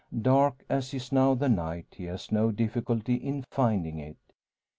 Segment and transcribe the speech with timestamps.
[0.21, 4.17] Dark as is now the night he has no difficulty in finding it.